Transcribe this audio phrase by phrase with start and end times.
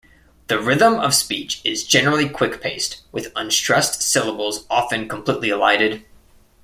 [0.47, 6.03] The rhythm of speech is generally quick-paced, with unstressed syllables often completely elided.